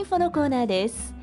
[0.00, 1.14] インフォのコーナーです。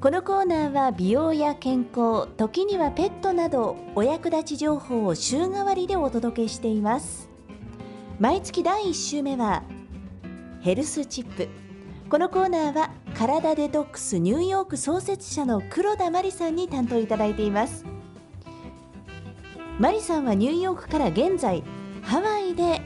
[0.00, 7.28] このコーナーは美容や健康時にはペットなどお役立ち情報を週替わりでお届けしています。
[8.18, 9.62] 毎月第1週目は
[10.62, 11.46] ヘルスチップ。
[12.08, 17.84] このコーナーは体デトックスニューヨーク創設者の黒田真理さんに担当いただいています。
[19.78, 21.62] マリさんはニューヨークから現在
[22.00, 22.80] ハワイで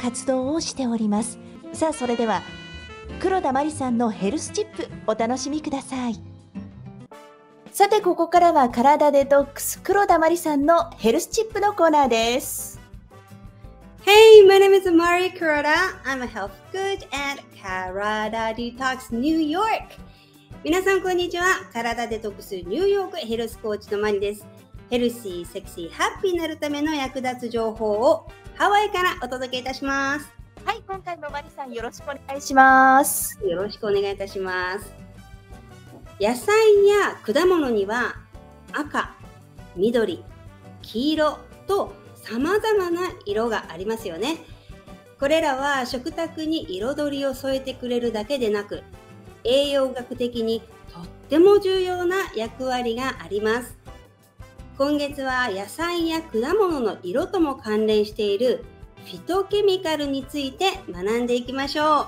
[0.00, 1.40] 活動をしております。
[1.72, 2.42] さあそれでは
[3.20, 6.20] 黒田真理さんのヘルスチップお楽しみください
[7.72, 12.80] さてここからは体デトックス黒田真理さんのヘルスチップのコーナーです
[14.04, 15.94] Hey, my name is Mari Kuroda.
[16.04, 19.84] I'm a health coach at Karada Detox New York.
[20.64, 21.44] 皆さんこんにちは。
[21.72, 24.44] 体デトックスニューヨークヘルスコーチのマリです。
[24.90, 30.41] ヘルシー、セクシー、ハッピーになるための役立つ情報をハワイからお届けいたします。
[30.64, 34.94] はい今回もマリさんよろしくお願いしますよろしくお願いいたします。
[36.20, 36.54] 野菜
[36.86, 38.16] や果物には
[38.72, 39.16] 赤、
[39.74, 40.22] 緑、
[40.82, 44.36] 黄色と様々な色がありますよね。
[45.18, 48.82] これらは食卓に彩りを添えてくれるだけでなく、
[49.44, 50.60] 栄養学的に
[50.92, 53.76] とっても重要な役割があります。
[54.78, 58.64] 今月は野菜や果物の色とも関連している
[59.04, 62.06] フィトケミカルについて学んでいきましょう。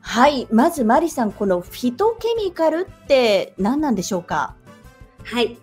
[0.00, 4.56] はいまずマリさんこのフィトケミカルって何なんでしょうか？
[5.24, 5.58] はい。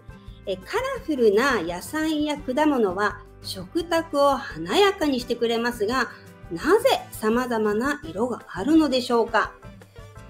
[0.46, 6.10] えカラフルな野菜や果物は食卓を華やかにしてくれますが、
[6.52, 9.52] なぜ様々な色があるのでしょうか？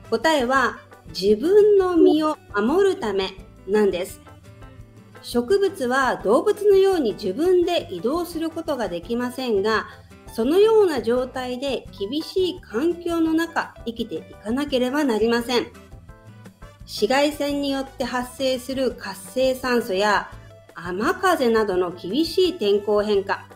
[0.09, 3.36] 答えは自分の身を守るため
[3.67, 4.21] なんです。
[5.21, 9.88] 植物は動物のように自分で移動することができませんが、
[10.33, 15.67] そのような状態で厳しい環境の中生きていかなければなりません。
[16.81, 20.31] 紫外線によって発生する活性酸素や
[20.73, 23.48] 雨風などの厳しい天候変化、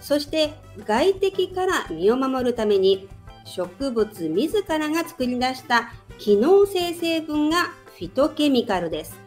[0.00, 0.52] そして
[0.86, 3.08] 外敵から身を守るために
[3.44, 7.64] 植物自らが作り出した機能性成分が
[7.96, 9.18] フィトケミカルです。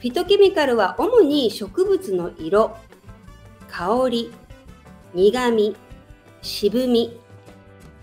[0.00, 2.76] フィトケミカルは主に植物の色、
[3.68, 4.32] 香り、
[5.14, 5.76] 苦味、
[6.42, 7.20] 渋み、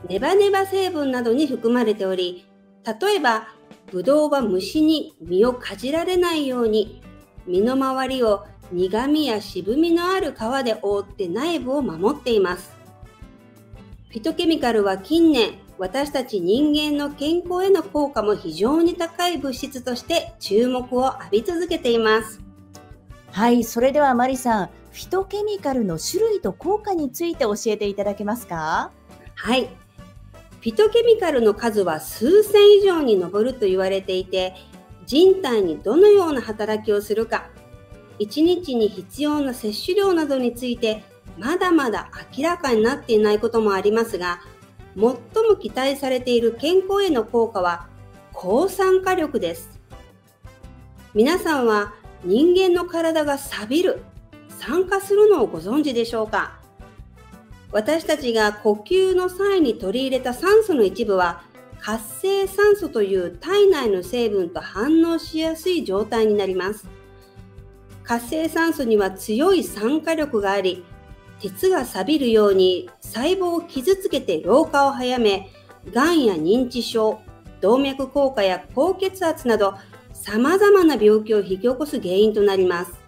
[0.07, 2.45] ネバネバ成分などに含まれており、
[2.85, 3.47] 例えば、
[3.91, 7.01] ブドウは虫に実をかじられないように、
[7.45, 12.73] 身の回りを苦味や渋みのある皮で覆って内部を守っています。
[14.09, 22.39] フィトケミカルは近年、私たち人間の健康への効果も非常に高い物質として注目を浴び続けています。
[23.31, 28.93] はいそれではマリさんフィトケミカルの種類と効果について教えていただけますか？
[29.35, 29.65] はい。
[29.65, 34.55] フィトケミカルの数は数千以上に上ると言われていて、
[35.05, 37.49] 人体にどのような働きをするか、
[38.19, 41.03] 1日に必要な摂取量などについて、
[41.37, 44.39] まだまだ明らかになっていないこともありますが、
[44.95, 45.17] 最も
[45.59, 47.89] 期待されている健康への効果は、
[48.31, 49.77] 抗酸化力です。
[51.13, 54.01] 皆さんは人間の体が錆びる、
[54.59, 56.59] 酸化するのをご存知でしょうか？
[57.71, 61.43] 私たちが呼吸の際に取り入れた酸素の一部は
[61.79, 66.87] 活性酸素という体内の成分と反応しやすい状態になります。
[68.03, 70.83] 活性酸素には強い酸化力があり、
[71.41, 75.51] 鉄が錆びるように細胞を傷つけて老化を早め、
[75.93, 77.19] がんや認知症、
[77.61, 79.75] 動脈硬化や高血圧など
[80.13, 83.04] 様々な病気を引き起こす原因となります。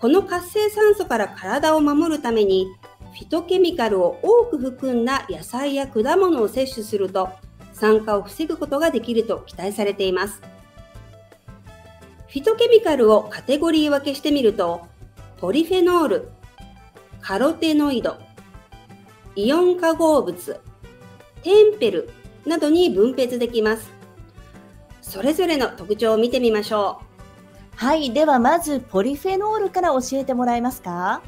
[0.00, 2.68] この活性酸素から体を守るために
[3.12, 7.28] フィトケミカルを多く含んだ野菜や果物を摂取すると
[7.72, 10.40] 酸化を防ぐことができると期待されています。
[12.28, 14.86] フィトケミカルをカテゴリー分けしてみると、
[15.38, 16.28] ポリフェノール、
[17.20, 18.18] カロテノイド、
[19.34, 20.60] イオン化合物、
[21.42, 22.10] テンペル
[22.46, 23.90] などに分別できます。
[25.02, 27.09] それぞれの特徴を見てみましょう
[27.80, 31.22] はいではまずポリフェノールから教えてもらえますか？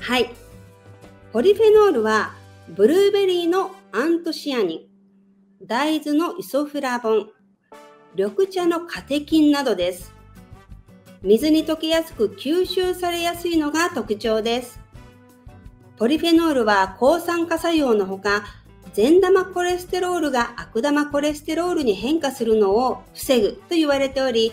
[0.00, 0.34] はい。
[1.32, 2.34] ポリフェノールは、
[2.70, 4.90] ブルーベリーのアントシアニ
[5.62, 7.28] ン、大豆のイソフラボン、
[8.16, 10.12] 緑茶のカテキンなどです。
[11.22, 14.80] 水に溶けやすく吸収されやすいのが特徴です。
[15.98, 18.42] ポリフェノールは抗酸化作用のほか、
[18.92, 24.52] 善玉コレステロールが悪玉コレステロールに変化するのを防ぐと言われており、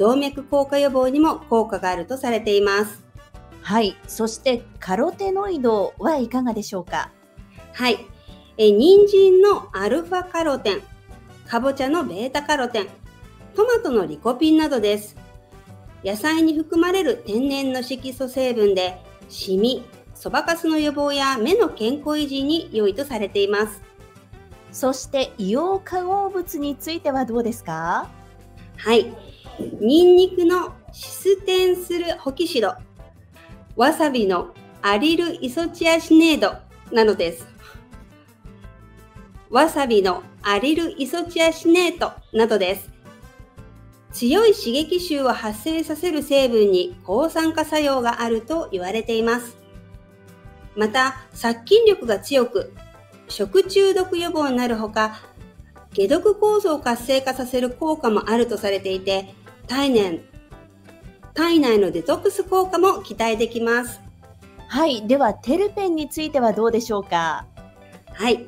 [0.00, 3.04] 動脈硬化予防にも効果があるとされています。
[3.60, 7.12] はいそしてカロテノイドはいかがでしょうか？
[7.74, 7.98] はい。
[8.56, 10.82] え、人参のアルファカロテン、
[11.46, 12.88] かぼちゃのベータカロテン、
[13.54, 15.16] トマトのリコピンなどです。
[16.02, 18.98] 野菜に含まれる天然の色素成分で、
[19.28, 23.82] シミ、そばかすの予防や目の健康維持に良いとされています。
[24.72, 28.08] そして硫黄化合物についてはどうですか？
[28.78, 29.14] はい。
[29.80, 32.74] ニンニクのシステンスルホキシド、
[33.76, 36.56] わさびのアリルイソチアシネード
[36.94, 37.46] なのです。
[39.50, 42.90] わさびのアリルイソチアシネートなどです。
[44.12, 49.58] 強い刺激臭を発生させる成分に抗酸化作用があると言われています。
[50.74, 52.72] また、殺菌力が強く、
[53.28, 55.20] 食中毒予防になるほか、
[55.94, 59.34] 解毒酵素を活性化させる効果もあるとされていて、
[59.70, 60.20] 体内
[61.32, 64.00] 体内のデトックス効果も期待できます。
[64.66, 65.06] はい。
[65.06, 67.46] では、テルペンについてはどうでしょうか？
[68.12, 68.46] はい。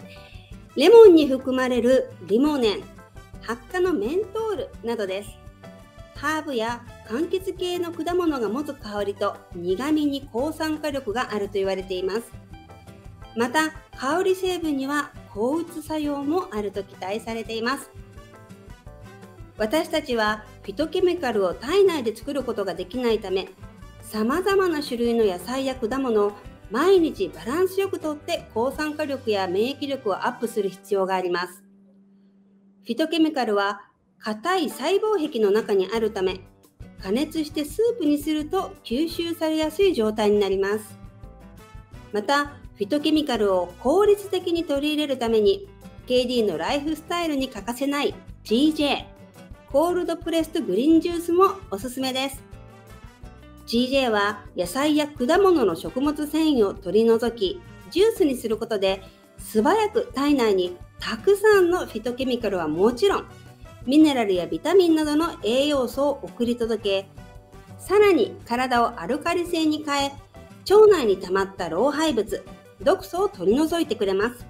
[0.74, 2.82] レモンに含まれるリモネン、
[3.40, 5.30] 発火のメントールなどです。
[6.16, 12.22] ハーブや柑橘系の果物が持つ香りと苦味に抗酸化力があると言われています。
[13.36, 17.90] また、香り成分には抗うつ作用もあると期待されています。
[19.58, 23.48] 私たちはフィトケミカルを体内で作ることができないため、
[24.00, 26.32] 様々な種類の野菜や果物を
[26.70, 31.62] 毎日バランスよくとって抗酸化力や免疫力をアップする必要があります。
[32.84, 33.82] フィトケミカルは
[34.18, 36.40] 硬い細胞壁の中にあるため、
[37.02, 40.98] 加熱してスープにすると吸収されやすい状態になります。
[42.12, 45.68] また、フィトケミカルを効率的に取り入れるために、
[46.06, 48.14] KD のライフスタイルに欠かせない
[48.44, 49.11] GJ
[49.72, 52.44] コールドプレストグリーンジュースもおすすめです。
[53.66, 57.58] GJ は野菜や果物の食物繊維を取り除き、
[57.90, 59.02] ジュースにすることで
[59.38, 63.24] 素早く体内にたくさんのフィトケミカルはもちろん、
[63.86, 67.08] ミネラルやビタミンなどの栄養素を送り届け、
[67.78, 70.12] さらに体をアルカリ性に変え、
[70.70, 72.44] 腸内に溜まった老廃物、
[72.82, 74.44] 毒素を取り除いてくれます。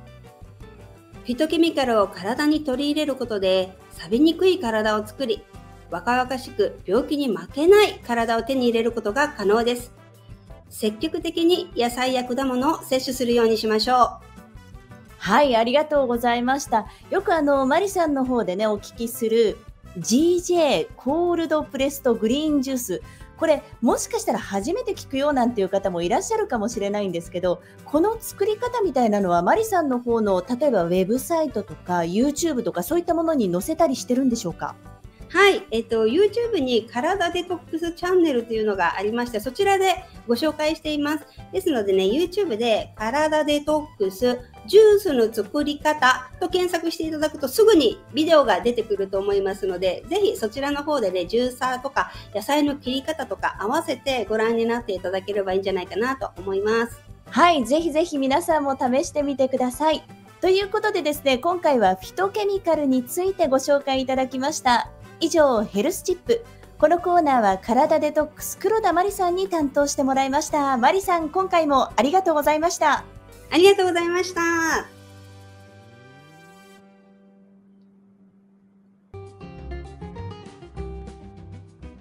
[1.22, 5.42] フィトケミカルを体に取り入れることで、錆びにくい体を作り、
[5.90, 9.92] 若々しく病気に負けない体を手に入れることが可能です。
[10.70, 14.32] 積極的に野菜や果物を摂取するようにしましょう。
[15.18, 16.86] はい、ありがとうございました。
[17.10, 19.58] よくあの、マリさんの方でね、お聞きする
[19.98, 23.02] GJ コールドプレストグリーンジュース。
[23.42, 34.76] これもしかしたら初めて聞くよなんていう方もいらっしゃるかもしれないんですけどこの作り方みたいなのはマリさんの方の例えばウェブサイトとか YouTube とかそういったものに載せたりしてるんでしょうか？
[35.28, 41.24] はい、えっと、YouTube に体デトックスチャンネルというのがありまして、そちらでご紹介しています。
[41.54, 57.00] ですのでね、YouTube で体デトックスジュースの作り方と検索していただくとすぐにビデオが出てくると思いますので、ぜひそちらの方でね、ジューサーとか野菜の切り方とか合わせてご覧になっていただければいいんじゃないかなと思います。
[57.30, 60.04] はい、ぜひぜひ皆さんも試してみてください。
[60.40, 64.90] ということでですね、今回はフィトケミカルについてご紹介いただきました。
[65.20, 66.44] 以上、ヘルスチップ。
[66.78, 70.76] このコーナーは体デトックス黒田真理さんに担当してもらいました。
[70.76, 73.04] 真理さん、今回もありがとうございました。
[73.52, 74.40] ありがとうございました。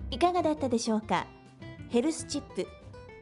[0.10, 1.28] いかがだったでしょうか？
[1.90, 2.68] ヘルスチップ。